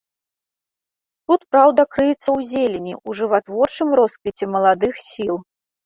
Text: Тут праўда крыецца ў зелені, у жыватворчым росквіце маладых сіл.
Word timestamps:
Тут 1.27 1.41
праўда 1.51 1.81
крыецца 1.93 2.23
ў 2.23 2.39
зелені, 2.55 2.93
у 3.07 3.17
жыватворчым 3.23 3.87
росквіце 4.03 4.45
маладых 4.59 4.93
сіл. 5.09 5.35